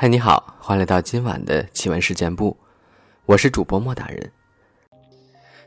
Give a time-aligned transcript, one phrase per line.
[0.00, 2.56] 嗨，你好，欢迎来到今晚的奇闻事件部，
[3.26, 4.32] 我是主播莫大人。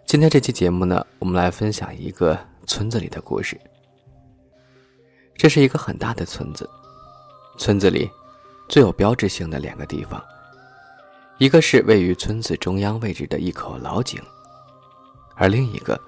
[0.07, 3.55] 今天这期节目呢，我们来分享一个村子里的故事。
[5.37, 6.67] 这是一个很大的村子，
[7.59, 8.09] 村子里
[8.67, 10.19] 最有标志性的两个地方，
[11.37, 14.19] 一个是位于村子中央位置的一口老井，
[15.35, 16.01] 而另一个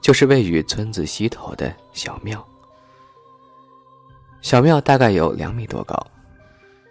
[0.00, 2.46] 就是位于村子西头的小庙。
[4.42, 6.00] 小庙大概有两米多高。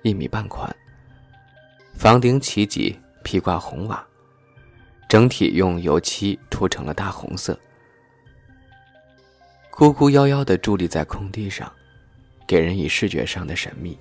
[0.04, 0.70] 一米半宽，
[1.94, 4.06] 房顶起脊，披挂红瓦，
[5.08, 7.58] 整体用油漆涂成了大红色，
[9.72, 11.72] 孤孤夭夭的伫立在空地上，
[12.46, 13.98] 给人以视觉上的神秘。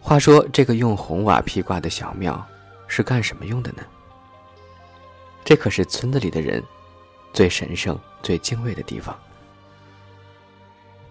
[0.00, 2.44] 话说，这个用红瓦披挂的小庙
[2.88, 3.84] 是干什么用的呢？
[5.44, 6.60] 这可是村子里的人
[7.32, 9.16] 最神圣、最敬畏的地方。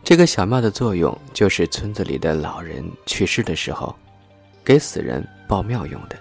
[0.03, 3.95] 这个小庙的作用就是村子里的老人去世的时候，
[4.61, 6.17] 给死人报庙用的。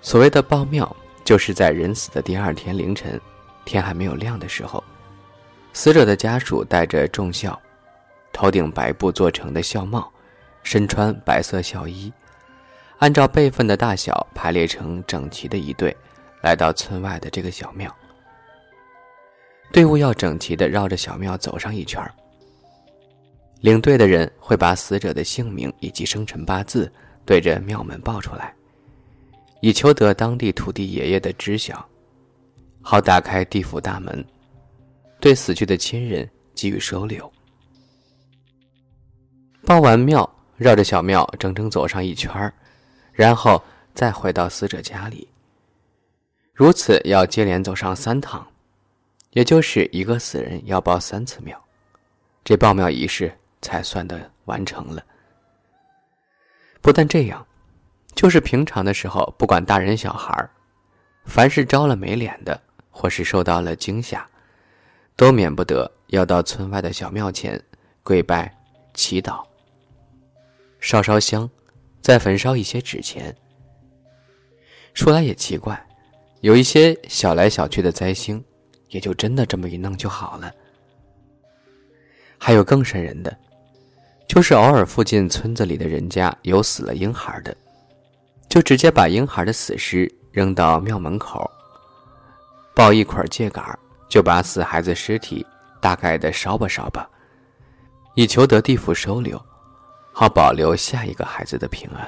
[0.00, 3.20] 所谓的报庙，就是在人死的第二天凌晨，
[3.64, 4.82] 天还没有亮的时候，
[5.72, 7.60] 死者的家属带着重孝，
[8.32, 10.08] 头顶白布做成的孝帽，
[10.62, 12.12] 身穿白色孝衣，
[12.98, 15.94] 按照辈分的大小排列成整齐的一队，
[16.40, 17.92] 来到村外的这个小庙。
[19.72, 22.02] 队伍要整齐地绕着小庙走上一圈
[23.60, 26.90] 领队的人会把死者的姓名以及生辰八字
[27.24, 28.54] 对着庙门报出来，
[29.60, 31.84] 以求得当地土地爷爷的知晓，
[32.80, 34.24] 好打开地府大门，
[35.20, 37.30] 对死去的亲人给予收留。
[39.64, 42.52] 报完庙，绕着小庙整整走上一圈
[43.12, 43.60] 然后
[43.94, 45.26] 再回到死者家里。
[46.54, 48.46] 如此要接连走上三趟。
[49.36, 51.62] 也就是一个死人要报三次庙，
[52.42, 55.04] 这报庙仪式才算的完成了。
[56.80, 57.46] 不但这样，
[58.14, 60.48] 就是平常的时候，不管大人小孩
[61.26, 62.58] 凡是招了没脸的，
[62.90, 64.26] 或是受到了惊吓，
[65.16, 67.62] 都免不得要到村外的小庙前
[68.02, 68.50] 跪拜、
[68.94, 69.44] 祈祷、
[70.80, 71.46] 烧烧香，
[72.00, 73.36] 再焚烧一些纸钱。
[74.94, 75.78] 说来也奇怪，
[76.40, 78.42] 有一些小来小去的灾星。
[78.88, 80.52] 也就真的这么一弄就好了。
[82.38, 83.36] 还有更瘆人的，
[84.28, 87.56] 就是偶尔附近村子里的人家有死了婴孩的，
[88.48, 91.50] 就直接把婴孩的死尸扔到庙门口，
[92.74, 93.64] 抱一捆秸秆
[94.08, 95.44] 就把死孩子尸体
[95.80, 97.08] 大概的烧吧烧吧，
[98.14, 99.42] 以求得地府收留，
[100.12, 102.06] 好保留下一个孩子的平安。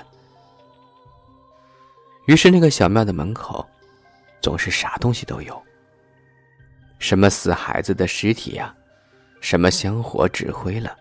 [2.27, 3.67] 于是那个小庙的门口，
[4.43, 5.63] 总是啥东西都有。
[6.99, 8.75] 什么死孩子的尸体呀，
[9.41, 10.97] 什么香火纸灰了，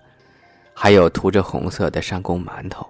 [0.74, 2.88] 还有涂着红色的上供馒头。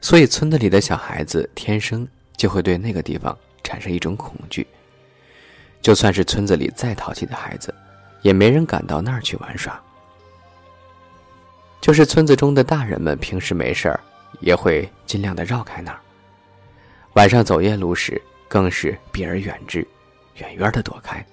[0.00, 4.66] 所以村子里的小孩子天生就会对那个地方产生一种恐惧。
[5.82, 7.74] 就算是村子里再淘气的孩子，
[8.22, 9.78] 也没人敢到那儿去玩耍。
[11.82, 14.00] 就是村子中的大人们，平时没事儿
[14.40, 16.00] 也会尽量的绕开那儿。
[17.14, 19.86] 晚上走夜路时，更是避而远之。
[20.40, 21.24] 远远的躲开。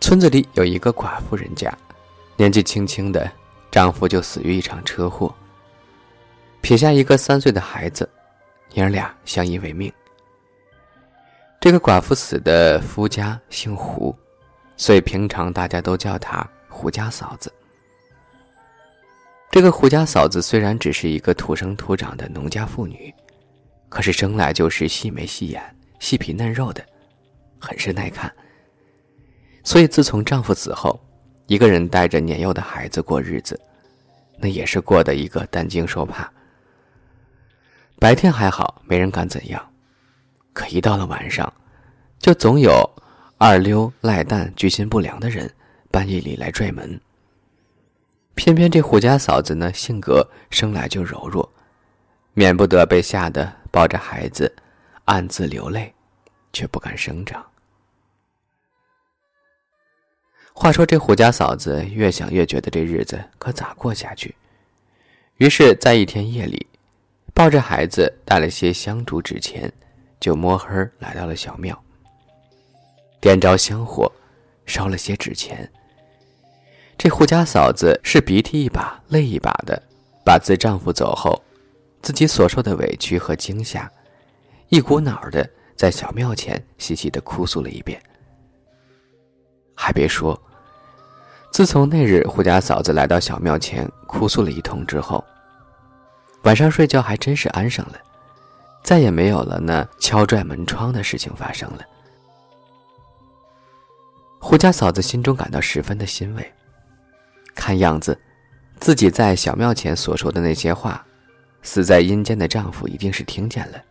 [0.00, 1.72] 村子里有一个寡妇人家，
[2.36, 3.30] 年纪轻轻的，
[3.70, 5.32] 丈夫就死于一场车祸，
[6.60, 8.08] 撇下一个三岁的孩子，
[8.72, 9.92] 娘俩相依为命。
[11.60, 14.16] 这个寡妇死的夫家姓胡，
[14.76, 17.52] 所以平常大家都叫她胡家嫂子。
[19.50, 23.14] 这个胡家嫂子虽然只是一个土生土长的农家妇女，
[23.90, 25.62] 可是生来就是细眉细眼。
[26.00, 26.84] 细皮嫩肉的，
[27.60, 28.34] 很是耐看。
[29.62, 30.98] 所以自从丈夫死后，
[31.46, 33.60] 一个人带着年幼的孩子过日子，
[34.38, 36.28] 那也是过得一个担惊受怕。
[37.98, 39.70] 白天还好，没人敢怎样，
[40.54, 41.52] 可一到了晚上，
[42.18, 42.90] 就总有
[43.36, 45.48] 二溜赖蛋、居心不良的人
[45.90, 46.98] 半夜里来拽门。
[48.34, 51.46] 偏偏这胡家嫂子呢，性格生来就柔弱，
[52.32, 54.50] 免不得被吓得抱着孩子。
[55.10, 55.92] 暗自流泪，
[56.52, 57.44] 却不敢声张。
[60.52, 64.32] 话说这胡家嫂子越想越觉得这日子可咋过下去，
[65.38, 66.64] 于是，在一天夜里，
[67.34, 69.72] 抱着孩子，带了些香烛纸钱，
[70.20, 70.68] 就摸黑
[71.00, 71.76] 来到了小庙，
[73.20, 74.08] 点着香火，
[74.64, 75.68] 烧了些纸钱。
[76.96, 79.82] 这胡家嫂子是鼻涕一把泪一把的，
[80.24, 81.42] 把自丈夫走后，
[82.00, 83.90] 自己所受的委屈和惊吓。
[84.70, 88.00] 一股脑儿的在小庙前细细的哭诉了一遍。
[89.74, 90.40] 还别说，
[91.50, 95.24] 自从那日胡家嫂子来到小庙前哭诉了一通之后，
[96.44, 97.94] 晚上睡觉还真是安生了，
[98.84, 101.84] 再也没有了那敲拽门窗的事情发生了。
[104.38, 106.52] 胡家嫂子心中感到十分的欣慰，
[107.56, 108.16] 看样子，
[108.78, 111.04] 自己在小庙前所说的那些话，
[111.62, 113.82] 死在阴间的丈夫一定是听见了，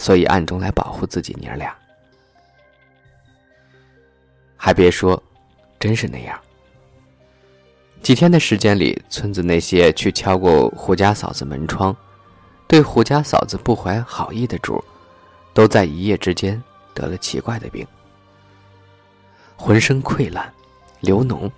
[0.00, 1.76] 所以暗中来保护自己娘俩。
[4.56, 5.22] 还别说，
[5.78, 6.40] 真是那样。
[8.00, 11.94] 几天的时间里，村子那些去敲过胡家嫂子门窗，
[12.66, 14.82] 对胡家嫂子不怀好意的主，
[15.52, 16.60] 都在一夜之间
[16.94, 17.86] 得了奇怪的病，
[19.54, 20.50] 浑身溃烂、
[21.00, 21.50] 流脓，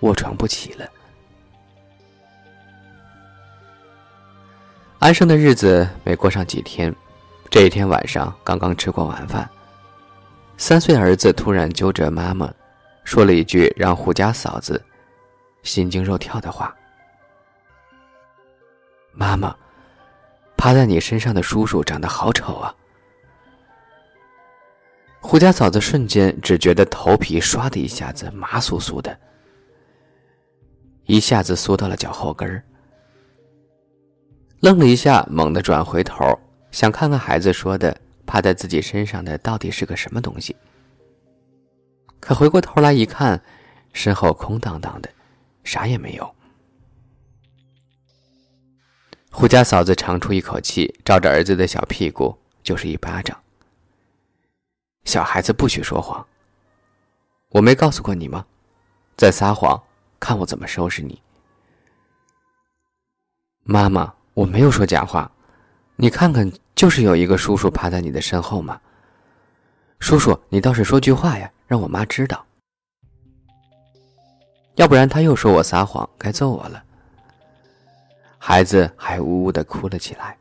[0.00, 0.86] 卧床不起了。
[4.98, 6.94] 安生的日子没过上几天，
[7.52, 9.46] 这一天晚上刚刚吃过晚饭，
[10.56, 12.50] 三岁儿子突然揪着妈妈，
[13.04, 14.82] 说了一句让胡家嫂子。
[15.62, 16.74] 心惊肉跳的话
[19.12, 19.54] ：“妈妈，
[20.56, 22.74] 趴在你身上的叔叔长得好丑啊！”
[25.20, 29.14] 胡家嫂子瞬间只觉得头皮唰的一下子麻酥酥的，
[31.04, 32.64] 一下子缩到了脚后跟儿。
[34.60, 36.24] 愣了一下，猛地转回头，
[36.72, 37.96] 想看看孩子说的
[38.26, 40.56] 趴在自己身上的到底是个什么东西。
[42.18, 43.40] 可回过头来一看，
[43.92, 45.08] 身后空荡荡的。
[45.64, 46.34] 啥也没有。
[49.30, 53.40] 胡家嫂子长出一口气，照着儿子的小屁股就是一巴掌。
[55.04, 56.26] 小孩子不许说谎。
[57.50, 58.44] 我没告诉过你吗？
[59.16, 59.80] 再撒谎，
[60.18, 61.22] 看我怎么收拾你。
[63.62, 65.30] 妈妈，我没有说假话，
[65.96, 68.80] 你看看，就是有一个叔叔趴在你的身后嘛。
[70.00, 72.44] 叔叔，你倒是说句话呀，让我妈知道。
[74.76, 76.82] 要不然他又说我撒谎，该揍我了。
[78.38, 80.36] 孩子还呜呜的哭了起来。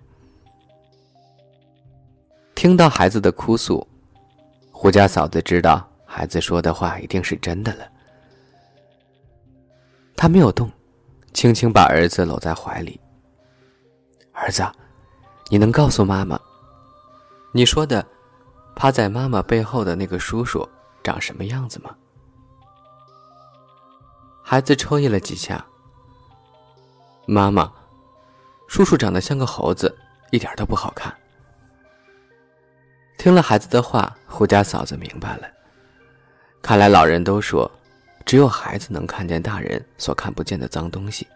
[2.55, 3.87] 听到孩子的哭诉，
[4.71, 7.87] 胡家嫂子知道孩子说的话一定是真的了。
[10.15, 10.71] 他没有动，
[11.33, 12.99] 轻轻把儿子搂在怀里。
[14.31, 14.63] 儿子，
[15.51, 16.39] 你能告诉妈妈，
[17.51, 18.07] 你说的
[18.73, 20.65] 趴在妈妈背后的那个叔叔
[21.03, 21.93] 长什么样子吗？
[24.41, 25.65] 孩子抽噎了几下。
[27.25, 27.69] 妈妈，
[28.69, 29.93] 叔叔长得像个猴子，
[30.29, 31.13] 一点都不好看。
[33.17, 35.49] 听了孩子的话，胡家嫂子明白了。
[36.61, 37.69] 看来老人都说，
[38.25, 41.27] 只有孩子能看见大人所看不见的脏东西。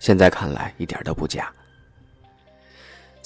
[0.00, 1.48] 现在看来一点都不假。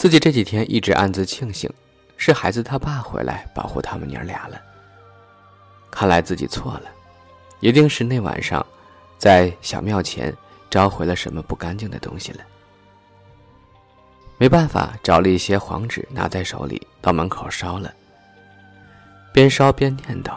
[0.02, 1.72] 自己这几天一直暗自庆幸，
[2.16, 4.60] 是孩子他爸回来保护他们娘俩了。
[5.92, 6.90] 看来自己错了。
[7.60, 8.66] 一定是那晚上，
[9.16, 10.36] 在小庙前
[10.68, 12.40] 招回了什么不干净的东西了。
[14.38, 17.94] 没办法，找了一些黄纸，拿在手里到门口烧了。
[19.32, 20.36] 边烧边念叨，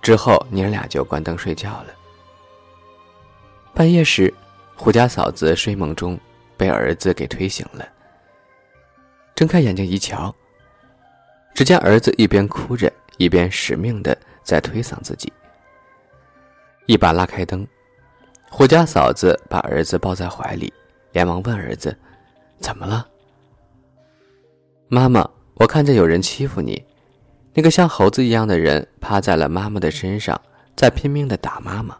[0.00, 1.86] 之后娘俩就关灯睡觉了。
[3.74, 4.32] 半夜时，
[4.76, 6.16] 胡家嫂子睡梦中
[6.56, 7.84] 被儿子给推醒了。
[9.36, 10.34] 睁开眼睛一瞧，
[11.54, 15.30] 只见儿子一边哭着，一边使命的在推搡自己。
[16.86, 17.66] 一把拉开灯，
[18.50, 20.72] 胡家嫂子把儿子抱在怀里，
[21.12, 21.94] 连忙问儿子
[22.60, 23.06] ：“怎么了？”
[24.88, 26.82] 妈妈，我看见有人欺负你，
[27.52, 30.40] 那个像猴子一样的人趴在了妈妈的身上，
[30.74, 31.94] 在拼命的打妈妈。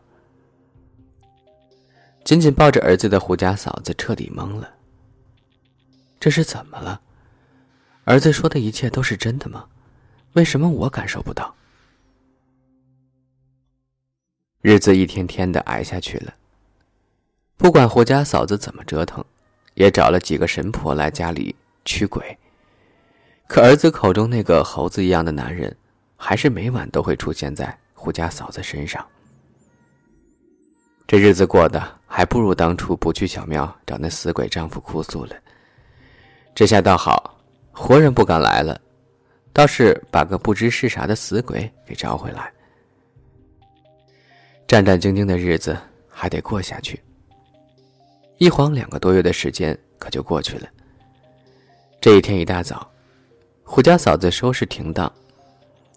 [2.24, 4.70] 紧紧抱着儿子的胡家嫂子彻底懵了。
[6.18, 7.00] 这是怎么了？
[8.06, 9.66] 儿子说的一切都是真的吗？
[10.34, 11.52] 为什么我感受不到？
[14.62, 16.32] 日子一天天的挨下去了。
[17.56, 19.24] 不管胡家嫂子怎么折腾，
[19.74, 22.38] 也找了几个神婆来家里驱鬼。
[23.48, 25.76] 可儿子口中那个猴子一样的男人，
[26.16, 29.04] 还是每晚都会出现在胡家嫂子身上。
[31.08, 35.34] 这日子过得还不如当初不去小庙找那死鬼丈夫哭诉了。
[36.54, 37.35] 这下倒好，
[37.78, 38.80] 活人不敢来了，
[39.52, 42.50] 倒是把个不知是啥的死鬼给招回来。
[44.66, 45.76] 战战兢兢的日子
[46.08, 47.00] 还得过下去。
[48.38, 50.66] 一晃两个多月的时间可就过去了。
[52.00, 52.90] 这一天一大早，
[53.62, 55.12] 胡家嫂子收拾停当，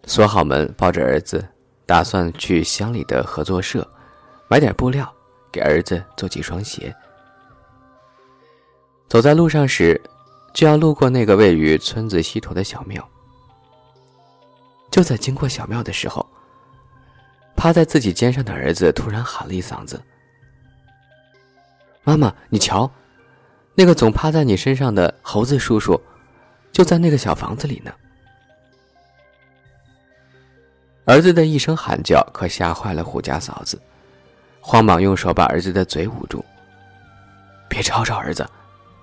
[0.03, 1.43] 锁好门，抱着儿子，
[1.85, 3.89] 打算去乡里的合作社
[4.49, 5.11] 买点布料，
[5.49, 6.93] 给儿子做几双鞋。
[9.07, 9.99] 走在路上时，
[10.53, 13.07] 就要路过那个位于村子西头的小庙。
[14.91, 16.25] 就在经过小庙的时候。
[17.55, 20.01] 趴在自己肩上的儿子突然喊了一嗓子
[22.05, 22.89] ：“妈妈，你瞧，
[23.75, 25.99] 那个总趴在你身上的猴子叔叔，
[26.71, 27.91] 就在那个小房子里呢。”
[31.03, 33.77] 儿子的一声喊叫可吓坏了胡家嫂子，
[34.61, 36.45] 慌忙用手把儿子的嘴捂住
[37.67, 38.49] ：“别吵吵，儿子，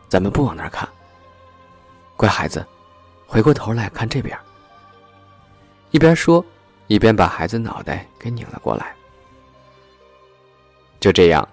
[0.09, 0.89] 咱们不往那儿看。
[2.17, 2.67] 乖孩子，
[3.27, 4.37] 回过头来看这边。”
[5.93, 6.45] 一边说，
[6.89, 8.95] 一边把孩子脑袋给拧了过来。
[10.99, 11.47] 就这样，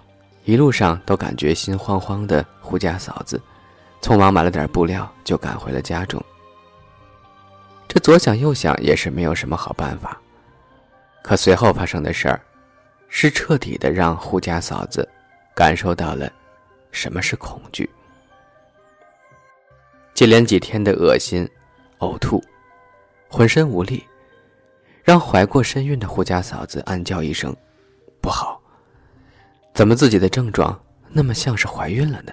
[0.46, 2.46] 一路上都感觉心慌慌的。
[2.62, 3.40] 胡家嫂子
[4.02, 6.24] 匆忙买了点布料，就赶回了家中。
[7.88, 10.20] 这左想右想，也是没有什么好办法。
[11.22, 12.42] 可随后发生的事儿，
[13.10, 15.08] 是彻底的让胡家嫂子
[15.54, 16.32] 感受到了
[16.92, 17.88] 什么是恐惧。
[20.14, 21.48] 接连几天的恶心、
[22.00, 22.44] 呕吐、
[23.28, 24.04] 浑身无力。
[25.04, 27.54] 让怀过身孕的胡家嫂子暗叫一声
[28.22, 28.62] ：“不好！
[29.74, 32.32] 怎么自己的症状那么像是怀孕了呢？”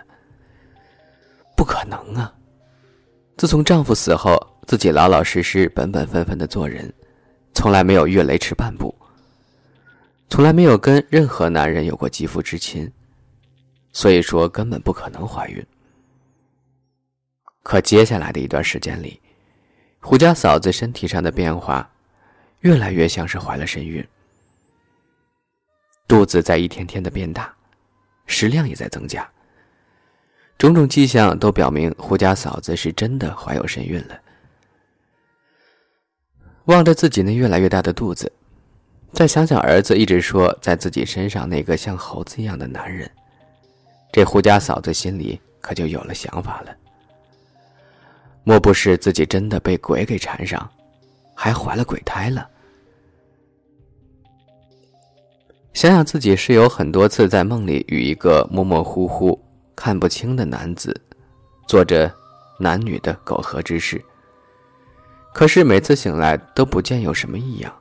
[1.57, 2.33] 不可能啊！
[3.37, 6.93] 自从丈夫死后，自己老老实实、本本分分的做人，
[7.55, 8.95] 从来没有越雷池半步，
[10.29, 12.89] 从来没有跟任何男人有过肌肤之亲，
[13.93, 15.67] 所以说根本不可能怀孕。
[17.62, 19.21] 可接下来的一段时间里，
[20.00, 21.90] 胡家嫂子身体上的变化。
[22.61, 24.07] 越来越像是怀了身孕，
[26.07, 27.50] 肚子在一天天的变大，
[28.26, 29.26] 食量也在增加。
[30.59, 34.21] 种种迹象都表明胡家嫂子是真的怀有身孕了。
[36.67, 38.31] 望着自己那越来越大的肚子，
[39.11, 43.11] 再想想儿子一直说在自己身上那个像猴子一样的男人，
[44.12, 46.76] 这胡家嫂子心里可就有了想法了。
[48.44, 50.68] 莫不是自己真的被鬼给缠上？
[51.35, 52.49] 还怀了鬼胎了。
[55.73, 59.40] 想想自己是有很多次在梦里与一个模模糊糊、
[59.75, 60.94] 看不清的男子，
[61.66, 62.12] 做着
[62.59, 64.04] 男女的苟合之事。
[65.32, 67.73] 可是每次醒来都不见有什么异样，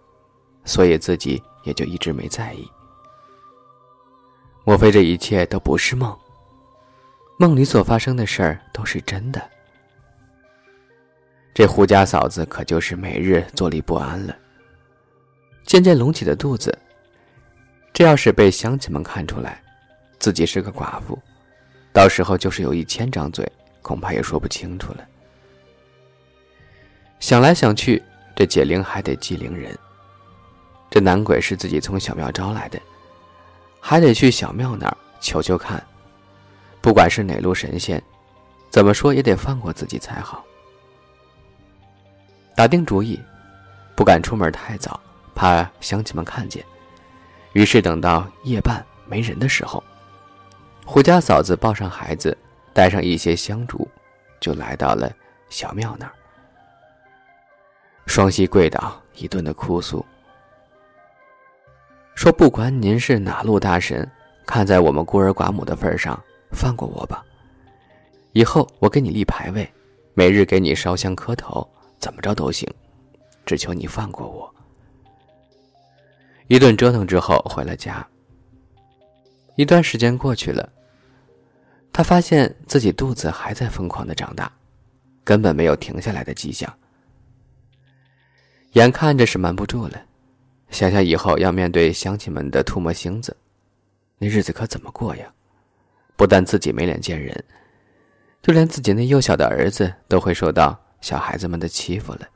[0.63, 2.65] 所以自己也就一直没在意。
[4.63, 6.15] 莫非这一切都不是梦？
[7.37, 9.41] 梦里所发生的事儿都是真的？
[11.59, 14.33] 这胡家嫂子可就是每日坐立不安了，
[15.65, 16.73] 渐渐隆起的肚子，
[17.91, 19.61] 这要是被乡亲们看出来，
[20.19, 21.19] 自己是个寡妇，
[21.91, 23.45] 到时候就是有一千张嘴，
[23.81, 25.05] 恐怕也说不清楚了。
[27.19, 28.01] 想来想去，
[28.33, 29.77] 这解铃还得系铃人。
[30.89, 32.79] 这男鬼是自己从小庙招来的，
[33.81, 35.85] 还得去小庙那儿求求看，
[36.79, 38.01] 不管是哪路神仙，
[38.69, 40.45] 怎么说也得放过自己才好。
[42.59, 43.17] 打定主意，
[43.95, 44.99] 不敢出门太早，
[45.33, 46.61] 怕乡亲们看见。
[47.53, 49.81] 于是等到夜半没人的时候，
[50.85, 52.37] 胡家嫂子抱上孩子，
[52.73, 53.87] 带上一些香烛，
[54.41, 55.09] 就来到了
[55.47, 56.11] 小庙那儿。
[58.07, 60.05] 双膝跪倒，一顿的哭诉，
[62.13, 64.05] 说：“不管您是哪路大神，
[64.45, 67.23] 看在我们孤儿寡母的份上，放过我吧。
[68.33, 69.65] 以后我给你立牌位，
[70.13, 71.65] 每日给你烧香磕头。”
[71.99, 72.67] 怎么着都行，
[73.45, 74.53] 只求你放过我。
[76.47, 78.05] 一顿折腾之后回了家。
[79.55, 80.67] 一段时间过去了，
[81.91, 84.51] 他发现自己肚子还在疯狂的长大，
[85.23, 86.73] 根本没有停下来的迹象。
[88.73, 90.01] 眼看着是瞒不住了，
[90.71, 93.35] 想想以后要面对乡亲们的唾沫星子，
[94.17, 95.31] 那日子可怎么过呀？
[96.15, 97.43] 不但自己没脸见人，
[98.41, 100.79] 就连自己那幼小的儿子都会受到。
[101.01, 102.27] 小孩子们的欺负了。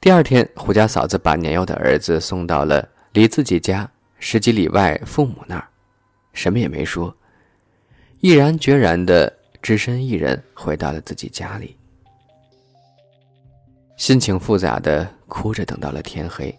[0.00, 5.68] 第二天，胡家嫂子把年幼的儿子送到了离自己家十几里外父母那儿，
[6.32, 7.14] 什么也没说，
[8.20, 11.76] 毅然决然的只身一人回到了自己家里，
[13.96, 16.56] 心情复杂的哭着等到了天黑，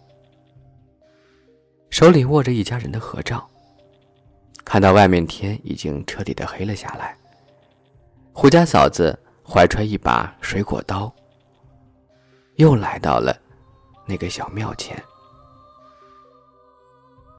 [1.88, 3.48] 手里握着一家人的合照，
[4.64, 7.16] 看到外面天已经彻底的黑了下来。
[8.32, 11.12] 胡家嫂子怀揣一把水果刀，
[12.56, 13.36] 又来到了
[14.06, 14.96] 那个小庙前。